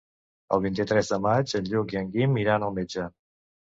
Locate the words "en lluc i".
1.61-1.99